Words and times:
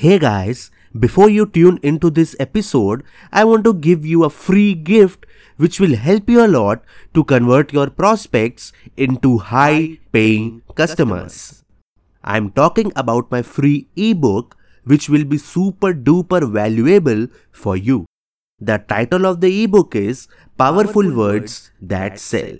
Hey 0.00 0.16
guys, 0.20 0.70
before 0.96 1.28
you 1.28 1.44
tune 1.44 1.80
into 1.82 2.08
this 2.08 2.36
episode, 2.38 3.02
I 3.32 3.42
want 3.42 3.64
to 3.64 3.74
give 3.74 4.06
you 4.06 4.22
a 4.22 4.30
free 4.30 4.72
gift 4.72 5.26
which 5.56 5.80
will 5.80 5.96
help 5.96 6.30
you 6.30 6.44
a 6.44 6.46
lot 6.46 6.84
to 7.14 7.24
convert 7.24 7.72
your 7.72 7.90
prospects 7.90 8.72
into 8.96 9.38
high 9.38 9.98
paying 10.12 10.62
customers. 10.76 11.64
I'm 12.22 12.52
talking 12.52 12.92
about 12.94 13.32
my 13.32 13.42
free 13.42 13.88
ebook 13.96 14.56
which 14.84 15.08
will 15.08 15.24
be 15.24 15.36
super 15.36 15.92
duper 15.92 16.48
valuable 16.48 17.26
for 17.50 17.76
you. 17.76 18.06
The 18.60 18.78
title 18.78 19.26
of 19.26 19.40
the 19.40 19.64
ebook 19.64 19.96
is 19.96 20.28
Powerful 20.56 21.12
Words 21.12 21.72
That 21.82 22.20
Sell. 22.20 22.58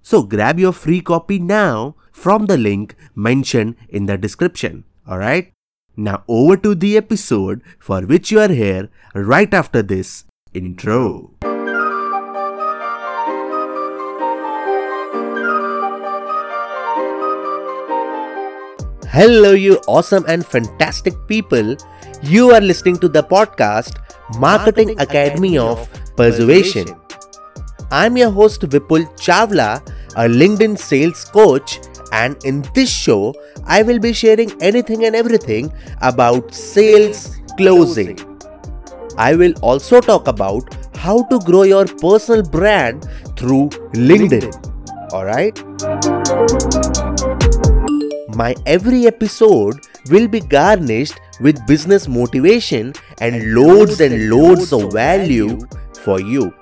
So 0.00 0.22
grab 0.22 0.58
your 0.58 0.72
free 0.72 1.02
copy 1.02 1.38
now 1.38 1.96
from 2.12 2.46
the 2.46 2.56
link 2.56 2.96
mentioned 3.14 3.76
in 3.90 4.06
the 4.06 4.16
description. 4.16 4.84
Alright? 5.06 5.52
Now 5.96 6.24
over 6.26 6.56
to 6.56 6.74
the 6.74 6.96
episode 6.96 7.60
for 7.78 8.00
which 8.00 8.30
you 8.30 8.40
are 8.40 8.48
here 8.48 8.88
right 9.14 9.52
after 9.52 9.82
this 9.82 10.24
intro. 10.54 11.32
Hello, 19.12 19.52
you 19.52 19.76
awesome 19.86 20.24
and 20.26 20.46
fantastic 20.46 21.12
people. 21.28 21.76
You 22.22 22.52
are 22.52 22.62
listening 22.62 22.96
to 23.00 23.08
the 23.08 23.22
podcast 23.22 24.00
Marketing 24.38 24.98
Academy 24.98 25.58
of 25.58 25.86
Persuasion. 26.16 26.88
I'm 27.90 28.16
your 28.16 28.30
host 28.30 28.62
Vipul 28.62 29.04
Chawla, 29.18 29.86
a 30.16 30.26
LinkedIn 30.26 30.78
sales 30.78 31.26
coach, 31.26 31.80
and 32.12 32.36
in 32.44 32.62
this 32.74 32.90
show, 32.90 33.34
I 33.64 33.82
will 33.82 33.98
be 33.98 34.12
sharing 34.12 34.52
anything 34.62 35.04
and 35.06 35.16
everything 35.16 35.72
about 36.02 36.54
sales 36.54 37.36
closing. 37.56 38.18
I 39.16 39.34
will 39.34 39.54
also 39.60 40.00
talk 40.00 40.28
about 40.28 40.62
how 40.96 41.22
to 41.24 41.38
grow 41.40 41.62
your 41.62 41.86
personal 41.86 42.42
brand 42.42 43.08
through 43.36 43.70
LinkedIn. 43.94 44.52
Alright? 45.12 45.58
My 48.36 48.54
every 48.66 49.06
episode 49.06 49.80
will 50.10 50.28
be 50.28 50.40
garnished 50.40 51.18
with 51.40 51.66
business 51.66 52.08
motivation 52.08 52.92
and 53.20 53.54
loads 53.54 54.00
and 54.00 54.30
loads 54.30 54.72
of 54.72 54.92
value 54.92 55.58
for 56.02 56.20
you. 56.20 56.52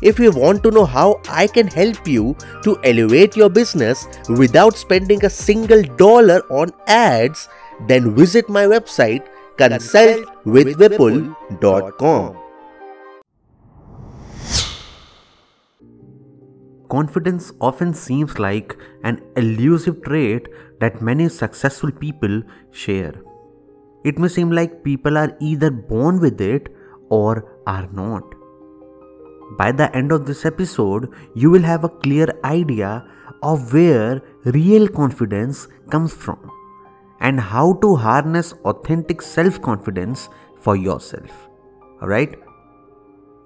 If 0.00 0.20
you 0.20 0.30
want 0.30 0.62
to 0.62 0.70
know 0.70 0.84
how 0.84 1.20
I 1.28 1.48
can 1.48 1.66
help 1.66 2.06
you 2.06 2.36
to 2.62 2.78
elevate 2.84 3.36
your 3.36 3.48
business 3.48 4.06
without 4.28 4.76
spending 4.76 5.24
a 5.24 5.30
single 5.30 5.82
dollar 5.96 6.42
on 6.50 6.70
ads, 6.86 7.48
then 7.88 8.14
visit 8.14 8.48
my 8.48 8.64
website 8.64 9.26
consultwithvipul.com. 9.56 12.36
Confidence 16.88 17.50
often 17.60 17.92
seems 17.92 18.38
like 18.38 18.76
an 19.02 19.20
elusive 19.36 20.00
trait 20.04 20.46
that 20.80 21.02
many 21.02 21.28
successful 21.28 21.90
people 21.90 22.40
share. 22.70 23.14
It 24.04 24.16
may 24.18 24.28
seem 24.28 24.52
like 24.52 24.84
people 24.84 25.18
are 25.18 25.36
either 25.40 25.72
born 25.72 26.20
with 26.20 26.40
it 26.40 26.68
or 27.10 27.44
are 27.66 27.88
not. 27.92 28.37
By 29.56 29.72
the 29.72 29.94
end 29.96 30.12
of 30.12 30.26
this 30.26 30.44
episode, 30.44 31.12
you 31.34 31.50
will 31.50 31.62
have 31.62 31.84
a 31.84 31.88
clear 31.88 32.28
idea 32.44 33.04
of 33.42 33.72
where 33.72 34.22
real 34.44 34.88
confidence 34.88 35.68
comes 35.90 36.12
from 36.12 36.50
and 37.20 37.40
how 37.40 37.74
to 37.74 37.96
harness 37.96 38.52
authentic 38.64 39.22
self 39.22 39.60
confidence 39.62 40.28
for 40.60 40.76
yourself. 40.76 41.48
Alright? 42.02 42.36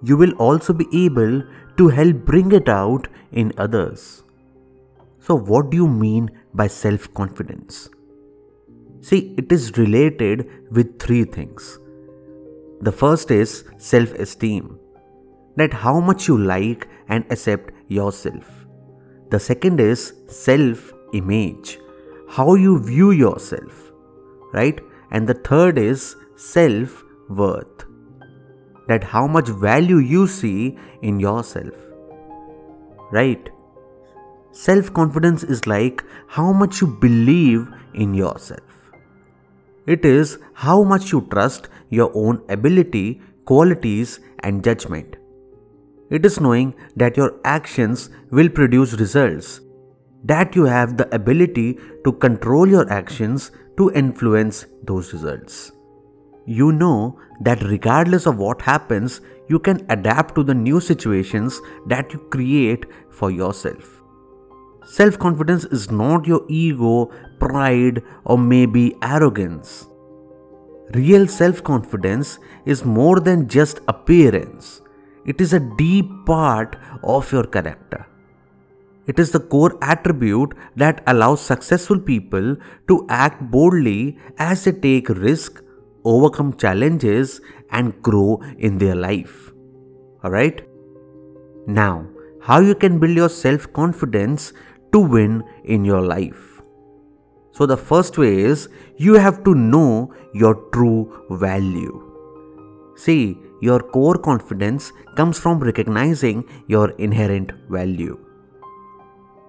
You 0.02 0.16
will 0.16 0.32
also 0.32 0.72
be 0.72 0.86
able 0.92 1.42
to 1.76 1.88
help 1.88 2.16
bring 2.24 2.52
it 2.52 2.68
out 2.68 3.08
in 3.30 3.52
others. 3.56 4.24
So, 5.20 5.36
what 5.36 5.70
do 5.70 5.76
you 5.76 5.86
mean 5.86 6.30
by 6.52 6.66
self 6.66 7.12
confidence? 7.14 7.88
See, 9.00 9.34
it 9.38 9.52
is 9.52 9.76
related 9.78 10.48
with 10.70 10.98
three 10.98 11.24
things. 11.24 11.78
The 12.80 12.92
first 12.92 13.30
is 13.30 13.64
self 13.78 14.12
esteem, 14.14 14.78
that 15.56 15.72
how 15.72 16.00
much 16.00 16.28
you 16.28 16.38
like 16.38 16.88
and 17.08 17.24
accept 17.30 17.72
yourself. 17.88 18.66
The 19.30 19.40
second 19.40 19.80
is 19.80 20.14
self 20.26 20.92
image, 21.12 21.78
how 22.28 22.54
you 22.54 22.78
view 22.78 23.10
yourself, 23.10 23.92
right? 24.52 24.80
And 25.10 25.28
the 25.28 25.34
third 25.34 25.78
is 25.78 26.16
self 26.36 27.02
worth, 27.28 27.86
that 28.88 29.04
how 29.04 29.26
much 29.26 29.48
value 29.48 29.98
you 29.98 30.26
see 30.26 30.78
in 31.02 31.20
yourself, 31.20 31.74
right? 33.10 33.48
Self 34.52 34.92
confidence 34.92 35.42
is 35.44 35.66
like 35.66 36.04
how 36.26 36.52
much 36.52 36.80
you 36.80 36.86
believe 36.86 37.68
in 37.94 38.12
yourself. 38.14 38.60
It 39.86 40.04
is 40.04 40.38
how 40.52 40.82
much 40.82 41.10
you 41.10 41.26
trust 41.30 41.68
your 41.88 42.12
own 42.14 42.42
ability, 42.48 43.20
qualities, 43.46 44.20
and 44.40 44.62
judgment. 44.62 45.16
It 46.16 46.26
is 46.26 46.40
knowing 46.40 46.74
that 46.94 47.16
your 47.16 47.40
actions 47.42 48.10
will 48.30 48.50
produce 48.50 48.92
results, 48.94 49.60
that 50.24 50.54
you 50.54 50.64
have 50.64 50.98
the 50.98 51.12
ability 51.14 51.78
to 52.04 52.12
control 52.12 52.68
your 52.68 52.90
actions 52.92 53.50
to 53.78 53.90
influence 53.92 54.66
those 54.82 55.14
results. 55.14 55.72
You 56.44 56.70
know 56.72 57.18
that 57.40 57.62
regardless 57.62 58.26
of 58.26 58.36
what 58.36 58.60
happens, 58.60 59.22
you 59.48 59.58
can 59.58 59.86
adapt 59.88 60.34
to 60.34 60.42
the 60.42 60.54
new 60.54 60.80
situations 60.80 61.58
that 61.86 62.12
you 62.12 62.18
create 62.30 62.84
for 63.10 63.30
yourself. 63.30 64.02
Self 64.84 65.18
confidence 65.18 65.64
is 65.64 65.90
not 65.90 66.26
your 66.26 66.44
ego, 66.50 67.10
pride, 67.40 68.02
or 68.24 68.36
maybe 68.36 68.94
arrogance. 69.00 69.86
Real 70.92 71.26
self 71.26 71.64
confidence 71.64 72.38
is 72.66 72.84
more 72.84 73.18
than 73.18 73.48
just 73.48 73.80
appearance, 73.88 74.81
it 75.24 75.40
is 75.40 75.52
a 75.52 75.60
deep 75.60 76.08
part 76.26 76.76
of 77.02 77.30
your 77.32 77.44
character. 77.44 78.06
It 79.06 79.18
is 79.18 79.32
the 79.32 79.40
core 79.40 79.76
attribute 79.82 80.54
that 80.76 81.02
allows 81.06 81.40
successful 81.40 81.98
people 81.98 82.56
to 82.88 83.06
act 83.08 83.50
boldly 83.50 84.18
as 84.38 84.64
they 84.64 84.72
take 84.72 85.08
risk, 85.08 85.62
overcome 86.04 86.56
challenges, 86.56 87.40
and 87.70 88.00
grow 88.02 88.40
in 88.58 88.78
their 88.78 88.94
life. 88.94 89.52
Alright? 90.24 90.66
Now, 91.66 92.06
how 92.40 92.60
you 92.60 92.74
can 92.74 92.98
build 92.98 93.16
your 93.16 93.28
self 93.28 93.72
confidence 93.72 94.52
to 94.92 95.00
win 95.00 95.42
in 95.64 95.84
your 95.84 96.00
life. 96.00 96.60
So, 97.52 97.66
the 97.66 97.76
first 97.76 98.18
way 98.18 98.38
is 98.38 98.68
you 98.96 99.14
have 99.14 99.44
to 99.44 99.54
know 99.54 100.12
your 100.32 100.54
true 100.72 101.24
value. 101.30 102.08
See, 102.96 103.36
your 103.66 103.80
core 103.94 104.18
confidence 104.18 104.92
comes 105.16 105.38
from 105.38 105.60
recognizing 105.60 106.44
your 106.66 106.90
inherent 107.06 107.52
value. 107.70 108.18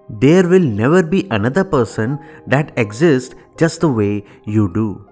There 0.08 0.46
will 0.48 0.68
never 0.82 1.02
be 1.02 1.26
another 1.30 1.64
person 1.64 2.18
that 2.46 2.72
exists 2.76 3.34
just 3.58 3.80
the 3.80 3.88
way 3.88 4.24
you 4.44 4.72
do. 4.72 5.04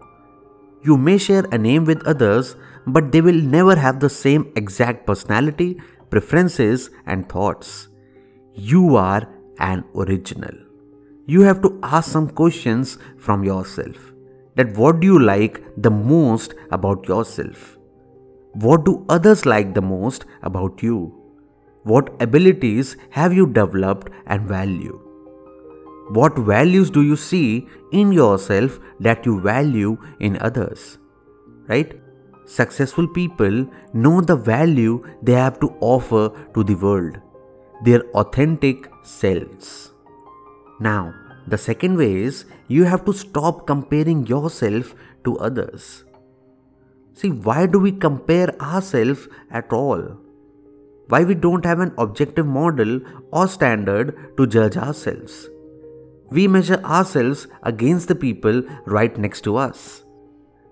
You 0.85 0.97
may 0.97 1.19
share 1.19 1.45
a 1.51 1.59
name 1.59 1.85
with 1.85 2.07
others, 2.07 2.55
but 2.87 3.11
they 3.11 3.21
will 3.21 3.43
never 3.57 3.75
have 3.75 3.99
the 3.99 4.11
same 4.11 4.53
exact 4.55 5.07
personality, 5.07 5.81
preferences, 6.11 6.91
and 7.07 7.29
thoughts. 7.29 7.89
You 8.55 8.97
are 8.97 9.29
an 9.59 9.85
original. 9.97 10.55
You 11.26 11.43
have 11.43 11.62
to 11.62 11.79
ask 11.82 12.12
some 12.12 12.29
questions 12.29 12.99
from 13.17 13.43
yourself. 13.43 14.12
That 14.56 14.76
what 14.76 15.00
do 15.00 15.06
you 15.06 15.19
like 15.19 15.62
the 15.76 15.91
most 15.91 16.55
about 16.71 17.09
yourself? 17.09 17.79
What 18.54 18.84
do 18.84 19.04
others 19.08 19.46
like 19.46 19.75
the 19.75 19.81
most 19.82 20.26
about 20.43 20.82
you? 20.82 21.14
What 21.84 22.14
abilities 22.20 22.96
have 23.10 23.32
you 23.32 23.46
developed 23.46 24.10
and 24.26 24.46
value? 24.46 25.00
What 26.10 26.38
values 26.38 26.90
do 26.90 27.02
you 27.02 27.16
see 27.16 27.66
in 27.93 28.12
yourself 28.12 28.78
that 29.00 29.25
you 29.25 29.40
value 29.40 29.96
in 30.20 30.37
others? 30.40 30.99
Right? 31.66 31.99
Successful 32.44 33.08
people 33.08 33.66
know 33.94 34.20
the 34.20 34.37
value 34.37 35.02
they 35.22 35.32
have 35.32 35.58
to 35.60 35.75
offer 35.81 36.31
to 36.54 36.62
the 36.62 36.75
world 36.75 37.19
their 37.84 38.02
authentic 38.10 38.88
selves. 39.02 39.93
Now, 40.78 41.14
the 41.49 41.58
second 41.58 41.96
way 41.96 42.14
is 42.14 42.44
you 42.69 42.84
have 42.84 43.04
to 43.06 43.12
stop 43.12 43.66
comparing 43.66 44.26
yourself 44.26 44.94
to 45.25 45.37
others. 45.38 46.04
See, 47.14 47.31
why 47.31 47.67
do 47.67 47.79
we 47.79 47.93
compare 47.93 48.50
ourselves 48.61 49.29
at 49.50 49.73
all? 49.73 50.19
Why 51.09 51.25
we 51.25 51.35
don't 51.35 51.64
have 51.64 51.81
an 51.81 51.93
objective 51.99 52.47
model 52.47 53.00
or 53.31 53.49
standard 53.49 54.37
to 54.37 54.47
judge 54.47 54.76
ourselves? 54.76 55.49
We 56.31 56.49
measure 56.49 56.81
ourselves 56.85 57.47
against 57.62 58.09
the 58.09 58.14
people 58.14 58.62
right 58.87 59.17
next 59.19 59.43
to 59.43 59.56
us. 59.56 60.05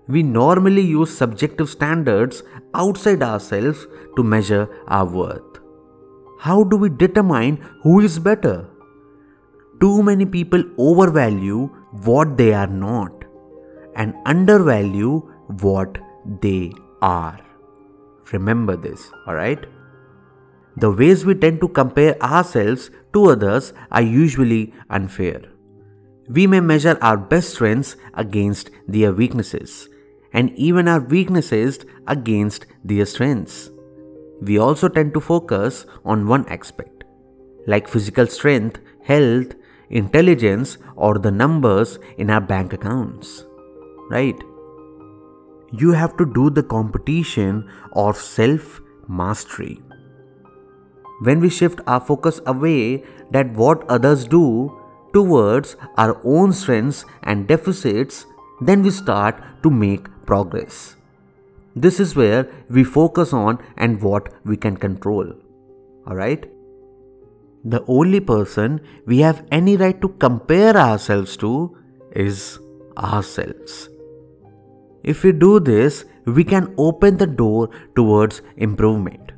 we 0.07 0.23
normally 0.23 0.81
use 0.81 1.15
subjective 1.15 1.69
standards 1.69 2.43
outside 2.73 3.23
ourselves 3.23 3.87
to 4.15 4.23
measure 4.23 4.67
our 4.87 5.05
worth. 5.05 5.59
How 6.39 6.63
do 6.63 6.77
we 6.77 6.89
determine 6.89 7.57
who 7.83 7.99
is 8.01 8.19
better? 8.19 8.67
Too 9.79 10.03
many 10.03 10.25
people 10.25 10.63
overvalue 10.77 11.67
what 12.03 12.37
they 12.37 12.53
are 12.53 12.67
not 12.67 13.25
and 13.95 14.13
undervalue 14.25 15.19
what 15.61 15.97
they 16.39 16.73
are. 17.01 17.39
Remember 18.31 18.77
this, 18.77 19.11
alright? 19.27 19.65
The 20.77 20.91
ways 20.91 21.25
we 21.25 21.35
tend 21.35 21.59
to 21.61 21.67
compare 21.67 22.21
ourselves 22.23 22.89
to 23.13 23.25
others 23.25 23.73
are 23.91 24.01
usually 24.01 24.73
unfair. 24.89 25.41
We 26.29 26.47
may 26.47 26.61
measure 26.61 26.97
our 27.01 27.17
best 27.17 27.49
strengths 27.49 27.97
against 28.13 28.69
their 28.87 29.11
weaknesses, 29.11 29.89
and 30.31 30.51
even 30.51 30.87
our 30.87 31.01
weaknesses 31.01 31.79
against 32.07 32.67
their 32.85 33.05
strengths. 33.05 33.69
We 34.41 34.57
also 34.57 34.87
tend 34.87 35.13
to 35.15 35.19
focus 35.19 35.85
on 36.05 36.27
one 36.27 36.47
aspect, 36.47 37.03
like 37.67 37.89
physical 37.89 38.27
strength, 38.27 38.79
health, 39.03 39.55
intelligence, 39.89 40.77
or 40.95 41.19
the 41.19 41.31
numbers 41.31 41.99
in 42.17 42.29
our 42.29 42.39
bank 42.39 42.71
accounts. 42.71 43.43
Right? 44.09 44.41
You 45.71 45.91
have 45.91 46.17
to 46.17 46.25
do 46.25 46.49
the 46.49 46.63
competition 46.63 47.69
or 47.93 48.13
self 48.13 48.81
mastery. 49.07 49.81
When 51.21 51.39
we 51.39 51.49
shift 51.49 51.81
our 51.87 51.99
focus 51.99 52.41
away 52.45 53.03
that 53.31 53.51
what 53.53 53.89
others 53.89 54.25
do 54.25 54.77
towards 55.13 55.75
our 55.97 56.19
own 56.23 56.51
strengths 56.51 57.05
and 57.23 57.47
deficits, 57.47 58.25
then 58.59 58.81
we 58.81 58.89
start 58.89 59.41
to 59.63 59.69
make 59.69 60.07
progress. 60.25 60.95
This 61.75 61.99
is 61.99 62.15
where 62.15 62.49
we 62.69 62.83
focus 62.83 63.33
on 63.33 63.59
and 63.77 64.01
what 64.01 64.33
we 64.43 64.57
can 64.57 64.75
control. 64.75 65.31
Alright? 66.07 66.51
The 67.63 67.83
only 67.87 68.19
person 68.19 68.81
we 69.05 69.19
have 69.19 69.45
any 69.51 69.77
right 69.77 70.01
to 70.01 70.09
compare 70.09 70.75
ourselves 70.75 71.37
to 71.37 71.77
is 72.11 72.59
ourselves. 72.97 73.90
If 75.03 75.23
we 75.23 75.31
do 75.31 75.59
this, 75.59 76.05
we 76.25 76.43
can 76.43 76.73
open 76.77 77.17
the 77.17 77.27
door 77.27 77.69
towards 77.95 78.41
improvement. 78.57 79.31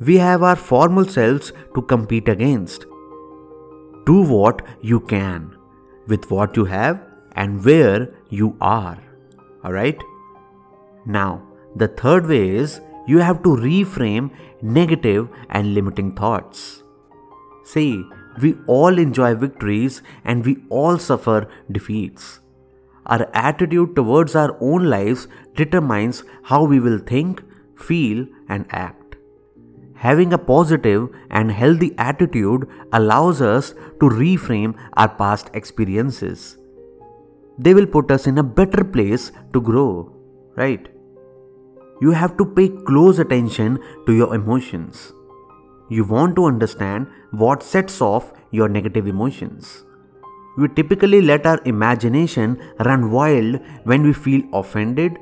We 0.00 0.18
have 0.18 0.42
our 0.42 0.56
formal 0.56 1.04
selves 1.04 1.52
to 1.74 1.82
compete 1.82 2.28
against. 2.28 2.86
Do 4.04 4.22
what 4.22 4.62
you 4.82 5.00
can 5.00 5.56
with 6.08 6.30
what 6.30 6.56
you 6.56 6.64
have 6.64 7.00
and 7.36 7.64
where 7.64 8.12
you 8.28 8.56
are. 8.60 8.98
Alright? 9.64 10.02
Now, 11.06 11.42
the 11.76 11.88
third 11.88 12.26
way 12.26 12.50
is 12.50 12.80
you 13.06 13.18
have 13.18 13.42
to 13.44 13.50
reframe 13.50 14.30
negative 14.60 15.28
and 15.50 15.74
limiting 15.74 16.14
thoughts. 16.14 16.82
See, 17.64 18.04
we 18.40 18.56
all 18.66 18.98
enjoy 18.98 19.34
victories 19.34 20.02
and 20.24 20.44
we 20.44 20.64
all 20.68 20.98
suffer 20.98 21.48
defeats. 21.70 22.41
Our 23.06 23.28
attitude 23.34 23.96
towards 23.96 24.34
our 24.34 24.56
own 24.60 24.88
lives 24.88 25.26
determines 25.54 26.22
how 26.44 26.64
we 26.64 26.80
will 26.80 26.98
think, 26.98 27.42
feel, 27.76 28.26
and 28.48 28.66
act. 28.70 29.16
Having 29.94 30.32
a 30.32 30.38
positive 30.38 31.08
and 31.30 31.50
healthy 31.50 31.94
attitude 31.98 32.68
allows 32.92 33.40
us 33.40 33.70
to 34.00 34.08
reframe 34.08 34.74
our 34.94 35.08
past 35.08 35.50
experiences. 35.54 36.58
They 37.58 37.74
will 37.74 37.86
put 37.86 38.10
us 38.10 38.26
in 38.26 38.38
a 38.38 38.42
better 38.42 38.82
place 38.82 39.30
to 39.52 39.60
grow, 39.60 40.12
right? 40.56 40.88
you 42.02 42.10
have 42.18 42.36
to 42.36 42.44
pay 42.44 42.68
close 42.86 43.20
attention 43.22 43.78
to 44.06 44.12
your 44.20 44.34
emotions. 44.34 45.12
You 45.88 46.04
want 46.04 46.34
to 46.36 46.46
understand 46.46 47.06
what 47.30 47.62
sets 47.62 48.00
off 48.00 48.32
your 48.50 48.68
negative 48.68 49.06
emotions. 49.06 49.84
We 50.56 50.68
typically 50.68 51.22
let 51.22 51.46
our 51.46 51.60
imagination 51.64 52.60
run 52.80 53.10
wild 53.10 53.60
when 53.84 54.02
we 54.02 54.12
feel 54.12 54.42
offended, 54.52 55.18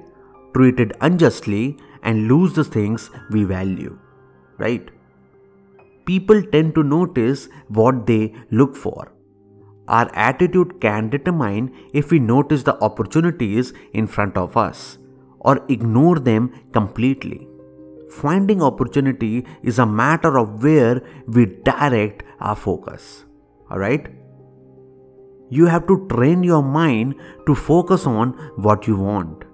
treated 0.55 0.93
unjustly, 1.01 1.79
and 2.03 2.27
lose 2.29 2.55
the 2.55 2.65
things 2.65 3.11
we 3.31 3.45
value. 3.45 3.99
Right? 4.59 4.91
People 6.05 6.43
tend 6.43 6.75
to 6.75 6.83
notice 6.83 7.49
what 7.69 8.07
they 8.07 8.35
look 8.51 8.75
for. 8.77 9.13
Our 9.87 10.11
attitude 10.15 10.81
can 10.81 11.11
determine 11.11 11.75
if 11.93 12.11
we 12.11 12.19
notice 12.19 12.63
the 12.63 12.79
opportunities 12.81 13.73
in 13.93 14.07
front 14.07 14.37
of 14.37 14.57
us 14.57 14.99
or 15.41 15.65
ignore 15.69 16.19
them 16.19 16.53
completely. 16.73 17.49
Finding 18.11 18.63
opportunity 18.63 19.47
is 19.63 19.79
a 19.79 19.87
matter 19.87 20.39
of 20.39 20.63
where 20.63 21.03
we 21.27 21.47
direct 21.47 22.25
our 22.41 22.57
focus. 22.57 23.25
Alright? 23.71 24.20
You 25.51 25.67
have 25.67 25.87
to 25.89 26.07
train 26.09 26.43
your 26.43 26.63
mind 26.63 27.17
to 27.47 27.55
focus 27.55 28.07
on 28.07 28.31
what 28.57 28.87
you 28.87 28.97
want. 28.97 29.45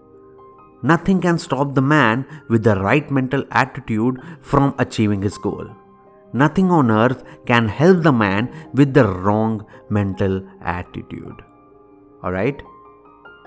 Nothing 0.83 1.21
can 1.21 1.39
stop 1.39 1.75
the 1.75 1.83
man 1.83 2.27
with 2.49 2.63
the 2.63 2.77
right 2.77 3.11
mental 3.11 3.45
attitude 3.51 4.21
from 4.41 4.75
achieving 4.79 5.23
his 5.23 5.39
goal. 5.39 5.67
Nothing 6.33 6.71
on 6.71 6.91
earth 6.91 7.25
can 7.47 7.69
help 7.69 8.03
the 8.03 8.13
man 8.13 8.53
with 8.75 8.93
the 8.93 9.09
wrong 9.09 9.67
mental 9.89 10.47
attitude. 10.61 11.43
Alright? 12.23 12.63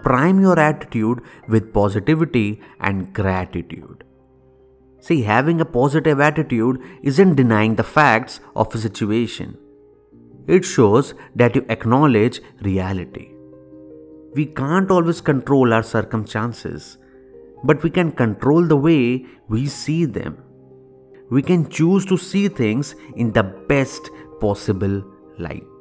Prime 0.01 0.39
your 0.39 0.59
attitude 0.59 1.21
with 1.47 1.73
positivity 1.73 2.61
and 2.79 3.13
gratitude. 3.13 4.03
See, 5.01 5.21
having 5.21 5.61
a 5.61 5.65
positive 5.65 6.19
attitude 6.19 6.81
isn't 7.03 7.35
denying 7.35 7.75
the 7.75 7.83
facts 7.83 8.39
of 8.55 8.73
a 8.73 8.77
situation. 8.77 9.57
It 10.57 10.65
shows 10.65 11.13
that 11.35 11.55
you 11.55 11.65
acknowledge 11.75 12.41
reality. 12.69 13.27
We 14.35 14.45
can't 14.61 14.91
always 14.97 15.21
control 15.21 15.73
our 15.73 15.83
circumstances, 15.83 16.97
but 17.63 17.83
we 17.83 17.91
can 17.99 18.11
control 18.23 18.65
the 18.73 18.81
way 18.89 19.25
we 19.47 19.67
see 19.67 20.05
them. 20.05 20.37
We 21.29 21.43
can 21.51 21.69
choose 21.69 22.05
to 22.07 22.17
see 22.17 22.47
things 22.47 22.95
in 23.15 23.33
the 23.33 23.43
best 23.73 24.09
possible 24.41 25.03
light 25.37 25.79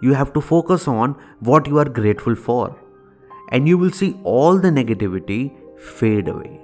you 0.00 0.14
have 0.14 0.32
to 0.32 0.40
focus 0.40 0.88
on 0.88 1.14
what 1.40 1.66
you 1.66 1.78
are 1.78 1.88
grateful 1.98 2.34
for, 2.34 2.76
and 3.50 3.68
you 3.68 3.76
will 3.78 3.90
see 3.90 4.18
all 4.24 4.58
the 4.58 4.70
negativity 4.70 5.40
fade 5.78 6.28
away. 6.28 6.60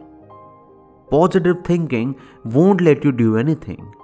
Positive 1.11 1.65
thinking 1.65 2.17
won't 2.45 2.81
let 2.81 3.05
you 3.05 3.13
do 3.13 3.37
anything, 3.37 3.95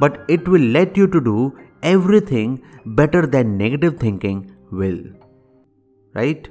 but 0.00 0.24
it 0.28 0.48
will 0.48 0.66
let 0.78 0.96
you 0.96 1.06
to 1.14 1.20
do 1.20 1.38
everything 1.82 2.62
better 3.00 3.26
than 3.26 3.56
negative 3.58 3.98
thinking 3.98 4.38
will. 4.70 5.00
Right? 6.14 6.48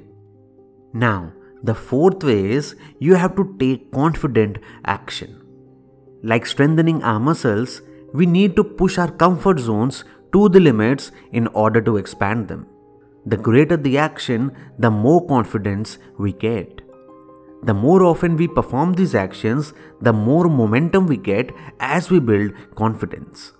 Now, 0.92 1.32
the 1.62 1.74
fourth 1.74 2.24
way 2.24 2.52
is 2.52 2.74
you 2.98 3.14
have 3.14 3.36
to 3.36 3.54
take 3.58 3.92
confident 3.92 4.58
action. 4.84 5.36
Like 6.22 6.46
strengthening 6.46 7.02
our 7.02 7.20
muscles, 7.20 7.82
we 8.12 8.26
need 8.26 8.56
to 8.56 8.64
push 8.64 8.98
our 8.98 9.10
comfort 9.10 9.58
zones 9.58 10.04
to 10.32 10.48
the 10.48 10.60
limits 10.60 11.12
in 11.32 11.46
order 11.48 11.80
to 11.82 11.96
expand 11.96 12.48
them. 12.48 12.66
The 13.26 13.36
greater 13.36 13.76
the 13.76 13.98
action, 13.98 14.52
the 14.78 14.90
more 14.90 15.26
confidence 15.26 15.98
we 16.18 16.32
get. 16.32 16.80
The 17.62 17.74
more 17.74 18.02
often 18.02 18.36
we 18.36 18.48
perform 18.48 18.94
these 18.94 19.14
actions, 19.14 19.74
the 20.00 20.12
more 20.12 20.48
momentum 20.48 21.06
we 21.06 21.16
get 21.16 21.52
as 21.78 22.10
we 22.10 22.18
build 22.18 22.52
confidence. 22.74 23.52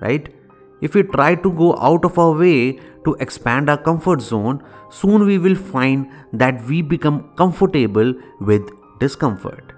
Right? 0.00 0.32
If 0.80 0.94
we 0.94 1.02
try 1.02 1.34
to 1.34 1.50
go 1.50 1.76
out 1.78 2.04
of 2.04 2.18
our 2.18 2.32
way 2.32 2.78
to 3.04 3.14
expand 3.14 3.70
our 3.70 3.78
comfort 3.78 4.20
zone, 4.20 4.62
soon 4.90 5.24
we 5.24 5.38
will 5.38 5.54
find 5.56 6.08
that 6.32 6.64
we 6.66 6.82
become 6.82 7.30
comfortable 7.36 8.14
with 8.40 8.70
discomfort. 9.00 9.72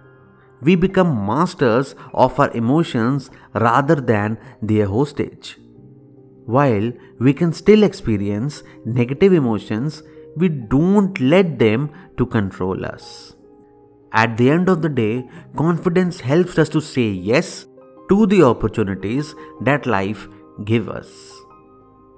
We 0.60 0.74
become 0.74 1.26
masters 1.26 1.94
of 2.12 2.38
our 2.40 2.50
emotions 2.52 3.30
rather 3.54 3.94
than 3.94 4.38
their 4.60 4.86
hostage. 4.86 5.58
While 6.46 6.92
we 7.18 7.32
can 7.32 7.52
still 7.52 7.82
experience 7.82 8.62
negative 8.84 9.32
emotions, 9.32 10.02
we 10.36 10.48
don't 10.48 11.18
let 11.20 11.58
them 11.58 11.90
to 12.18 12.26
control 12.26 12.84
us. 12.84 13.35
At 14.12 14.36
the 14.36 14.50
end 14.50 14.68
of 14.68 14.82
the 14.82 14.88
day, 14.88 15.28
confidence 15.56 16.20
helps 16.20 16.58
us 16.58 16.68
to 16.70 16.80
say 16.80 17.08
yes 17.08 17.66
to 18.08 18.26
the 18.26 18.42
opportunities 18.42 19.34
that 19.60 19.86
life 19.86 20.28
gives 20.64 20.88
us. 20.88 21.32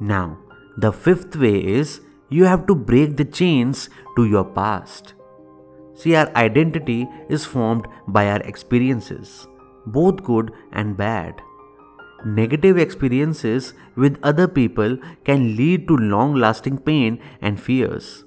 Now, 0.00 0.38
the 0.76 0.92
fifth 0.92 1.34
way 1.36 1.64
is 1.64 2.00
you 2.28 2.44
have 2.44 2.66
to 2.66 2.74
break 2.74 3.16
the 3.16 3.24
chains 3.24 3.88
to 4.16 4.26
your 4.26 4.44
past. 4.44 5.14
See, 5.94 6.14
our 6.14 6.30
identity 6.36 7.08
is 7.28 7.44
formed 7.44 7.88
by 8.06 8.28
our 8.28 8.40
experiences, 8.42 9.48
both 9.86 10.22
good 10.22 10.52
and 10.72 10.96
bad. 10.96 11.40
Negative 12.24 12.76
experiences 12.76 13.74
with 13.96 14.18
other 14.22 14.46
people 14.46 14.98
can 15.24 15.56
lead 15.56 15.88
to 15.88 15.96
long 15.96 16.34
lasting 16.34 16.78
pain 16.78 17.20
and 17.40 17.60
fears. 17.60 18.24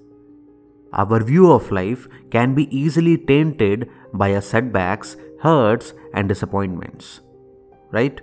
Our 0.93 1.23
view 1.23 1.51
of 1.51 1.71
life 1.71 2.07
can 2.31 2.53
be 2.53 2.75
easily 2.75 3.17
tainted 3.17 3.89
by 4.13 4.33
our 4.35 4.41
setbacks, 4.41 5.15
hurts, 5.41 5.93
and 6.13 6.27
disappointments. 6.27 7.21
Right? 7.91 8.19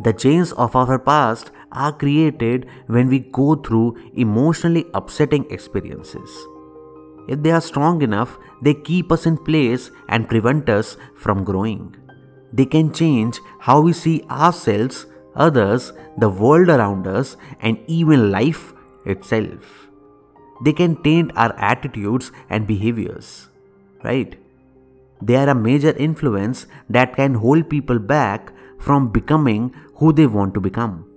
The 0.00 0.12
chains 0.12 0.52
of 0.52 0.74
our 0.74 0.98
past 0.98 1.50
are 1.70 1.92
created 1.92 2.66
when 2.86 3.08
we 3.08 3.20
go 3.20 3.54
through 3.54 3.96
emotionally 4.14 4.86
upsetting 4.94 5.48
experiences. 5.50 6.30
If 7.28 7.42
they 7.42 7.52
are 7.52 7.60
strong 7.60 8.02
enough, 8.02 8.36
they 8.62 8.74
keep 8.74 9.12
us 9.12 9.26
in 9.26 9.38
place 9.38 9.90
and 10.08 10.28
prevent 10.28 10.68
us 10.68 10.96
from 11.14 11.44
growing. 11.44 11.94
They 12.52 12.66
can 12.66 12.92
change 12.92 13.40
how 13.60 13.80
we 13.80 13.92
see 13.92 14.24
ourselves, 14.28 15.06
others, 15.36 15.92
the 16.18 16.28
world 16.28 16.68
around 16.68 17.06
us, 17.06 17.36
and 17.60 17.78
even 17.86 18.30
life 18.30 18.74
itself. 19.06 19.88
They 20.64 20.72
can 20.72 21.02
taint 21.02 21.32
our 21.34 21.54
attitudes 21.58 22.30
and 22.48 22.66
behaviors, 22.66 23.48
right? 24.04 24.38
They 25.20 25.36
are 25.36 25.48
a 25.48 25.54
major 25.54 25.90
influence 25.96 26.66
that 26.88 27.16
can 27.16 27.34
hold 27.34 27.68
people 27.68 27.98
back 27.98 28.52
from 28.78 29.10
becoming 29.10 29.74
who 29.96 30.12
they 30.12 30.26
want 30.26 30.54
to 30.54 30.60
become. 30.60 31.08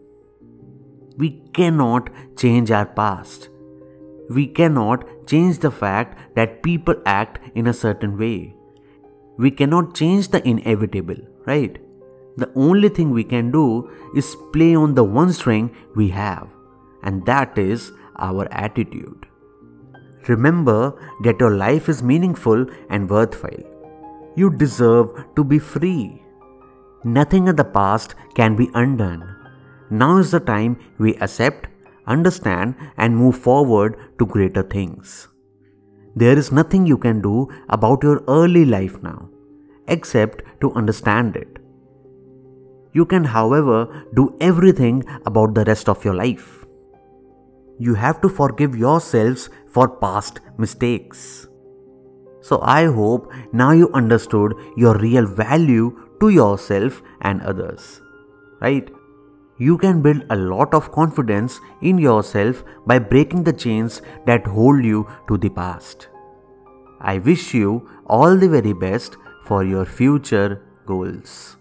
We 1.18 1.42
cannot 1.54 2.10
change 2.38 2.72
our 2.72 2.86
past. 2.86 3.50
We 4.30 4.48
cannot 4.48 5.06
change 5.28 5.60
the 5.60 5.72
fact 5.72 6.36
that 6.36 6.62
people 6.64 6.96
act 7.06 7.40
in 7.56 7.68
a 7.68 7.74
certain 7.74 8.18
way. 8.18 8.56
We 9.38 9.52
cannot 9.52 9.96
change 9.96 10.30
the 10.30 10.48
inevitable, 10.48 11.18
right? 11.46 11.78
The 12.38 12.52
only 12.56 12.90
thing 12.90 13.12
we 13.12 13.24
can 13.24 13.52
do 13.52 13.90
is 14.16 14.36
play 14.54 14.76
on 14.76 14.94
the 14.94 15.04
one 15.04 15.32
string 15.34 15.76
we 15.96 16.10
have, 16.10 16.48
and 17.04 17.26
that 17.26 17.58
is 17.58 17.92
our 18.18 18.48
attitude. 18.52 19.28
Remember 20.28 20.94
that 21.24 21.40
your 21.40 21.52
life 21.52 21.88
is 21.88 22.02
meaningful 22.02 22.66
and 22.90 23.10
worthwhile. 23.10 23.64
You 24.36 24.50
deserve 24.50 25.26
to 25.36 25.44
be 25.44 25.60
free. 25.60 26.22
Nothing 27.04 27.48
in 27.48 27.56
the 27.56 27.64
past 27.64 28.16
can 28.34 28.56
be 28.56 28.70
undone. 28.74 29.36
Now 29.90 30.18
is 30.18 30.32
the 30.32 30.40
time 30.40 30.80
we 30.98 31.16
accept, 31.18 31.68
understand, 32.08 32.76
and 32.98 33.16
move 33.16 33.38
forward 33.38 33.98
to 34.18 34.26
greater 34.26 34.64
things. 34.64 35.28
There 36.16 36.38
is 36.38 36.52
nothing 36.52 36.88
you 36.88 36.98
can 36.98 37.22
do 37.22 37.48
about 37.70 38.02
your 38.02 38.24
early 38.28 38.66
life 38.66 39.02
now, 39.04 39.30
except 39.88 40.42
to 40.62 40.74
understand 40.74 41.36
it. 41.36 41.60
You 42.94 43.06
can, 43.06 43.26
however, 43.26 44.06
do 44.16 44.36
everything 44.40 45.04
about 45.26 45.54
the 45.54 45.66
rest 45.66 45.90
of 45.90 46.04
your 46.04 46.16
life. 46.16 46.65
You 47.78 47.94
have 47.96 48.22
to 48.22 48.30
forgive 48.30 48.76
yourselves 48.76 49.50
for 49.68 49.88
past 49.88 50.40
mistakes. 50.58 51.48
So, 52.42 52.60
I 52.62 52.86
hope 52.86 53.32
now 53.52 53.72
you 53.72 53.90
understood 53.94 54.54
your 54.78 54.98
real 55.00 55.26
value 55.26 56.00
to 56.20 56.30
yourself 56.30 57.02
and 57.22 57.42
others. 57.42 58.02
Right? 58.62 58.90
You 59.58 59.78
can 59.78 60.02
build 60.02 60.26
a 60.30 60.36
lot 60.36 60.74
of 60.74 60.92
confidence 60.92 61.60
in 61.82 61.98
yourself 61.98 62.64
by 62.86 63.00
breaking 63.00 63.44
the 63.44 63.54
chains 63.54 64.02
that 64.26 64.46
hold 64.46 64.84
you 64.84 65.08
to 65.28 65.38
the 65.38 65.50
past. 65.50 66.10
I 67.00 67.18
wish 67.20 67.54
you 67.54 67.90
all 68.06 68.36
the 68.36 68.50
very 68.50 68.74
best 68.74 69.18
for 69.44 69.64
your 69.64 69.86
future 69.86 70.62
goals. 70.86 71.58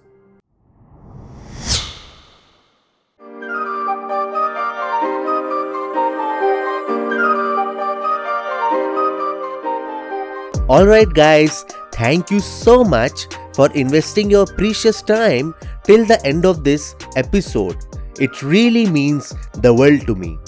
Alright, 10.67 11.13
guys, 11.13 11.67
thank 11.93 12.31
you 12.31 12.41
so 12.41 12.83
much 12.83 13.27
for 13.55 13.71
investing 13.73 14.31
your 14.31 14.47
precious 14.47 15.03
time 15.03 15.55
till 15.83 16.07
the 16.07 16.19
end 16.25 16.47
of 16.47 16.65
this 16.65 16.97
episode. 17.17 17.77
It 18.19 18.43
really 18.43 18.87
means 18.87 19.35
the 19.53 19.75
world 19.75 20.07
to 20.07 20.15
me. 20.15 20.39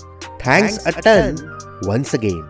Thanks, 0.41 0.79
Thanks 0.79 0.87
a, 0.87 1.03
ton, 1.03 1.37
ton 1.37 1.61
once 1.83 2.15
again. 2.15 2.49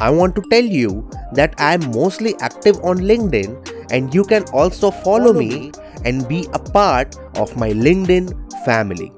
I 0.00 0.10
want 0.10 0.36
to 0.36 0.42
tell 0.42 0.62
you 0.62 1.10
that 1.32 1.56
I 1.58 1.74
am 1.74 1.90
mostly 1.90 2.36
active 2.38 2.76
on 2.84 2.98
LinkedIn 2.98 3.90
and 3.90 4.14
you 4.14 4.22
can 4.22 4.44
also 4.52 4.92
follow, 4.92 5.02
follow 5.02 5.32
me 5.32 5.72
and 6.04 6.28
be 6.28 6.46
a 6.52 6.58
part 6.60 7.16
of 7.36 7.56
my 7.56 7.70
LinkedIn 7.70 8.30
family. 8.64 9.12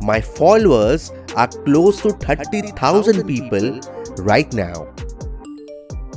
My 0.00 0.20
followers 0.20 1.10
are 1.34 1.48
close 1.48 2.02
to 2.02 2.12
30,000 2.12 3.26
people 3.26 3.80
right 4.18 4.52
now. 4.52 4.94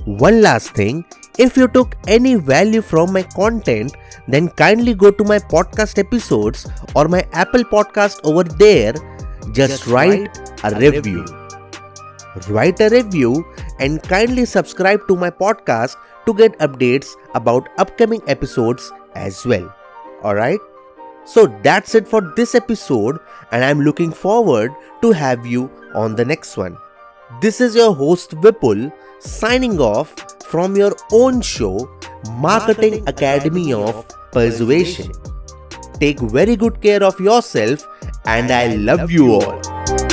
One 0.09 0.41
last 0.41 0.71
thing 0.71 1.05
if 1.37 1.55
you 1.55 1.67
took 1.67 1.95
any 2.07 2.35
value 2.35 2.81
from 2.81 3.13
my 3.13 3.21
content, 3.21 3.95
then 4.27 4.49
kindly 4.49 4.95
go 4.95 5.11
to 5.11 5.23
my 5.23 5.37
podcast 5.37 5.99
episodes 5.99 6.65
or 6.95 7.07
my 7.07 7.25
Apple 7.31 7.63
podcast 7.63 8.19
over 8.23 8.43
there. 8.43 8.93
Just, 9.51 9.83
Just 9.83 9.87
write, 9.87 10.35
write, 10.63 10.73
a, 10.73 10.79
review. 10.79 11.21
review. 11.21 11.25
Write 12.49 12.81
a 12.81 12.89
review 12.89 13.45
and 13.79 14.01
kindly 14.01 14.45
subscribe 14.45 15.07
to 15.07 15.15
my 15.15 15.29
podcast 15.29 15.95
to 16.25 16.33
get 16.33 16.57
updates 16.57 17.07
about 17.35 17.69
upcoming 17.77 18.21
episodes 18.27 18.91
as 19.13 19.45
well. 19.45 19.73
Alright? 20.23 20.59
So 21.23 21.45
that's 21.61 21.93
it 21.93 22.07
for 22.07 22.21
this 22.35 22.55
episode, 22.55 23.19
and 23.51 23.63
I'm 23.63 23.81
looking 23.81 24.11
forward 24.11 24.71
to 25.03 25.11
have 25.11 25.45
you 25.45 25.69
on 25.93 26.15
the 26.15 26.25
next 26.25 26.57
one. 26.57 26.77
This 27.37 27.61
is 27.61 27.75
your 27.75 27.93
host 27.93 28.31
Vipul 28.41 28.91
signing 29.19 29.79
off 29.79 30.15
from 30.45 30.75
your 30.75 30.95
own 31.11 31.41
show, 31.41 31.87
Marketing 32.31 33.07
Academy 33.07 33.71
of 33.71 34.05
Persuasion. 34.31 35.11
Take 35.99 36.19
very 36.19 36.55
good 36.55 36.81
care 36.81 37.03
of 37.03 37.19
yourself, 37.19 37.87
and 38.25 38.51
I 38.51 38.75
love 38.75 39.11
you 39.11 39.33
all. 39.33 40.08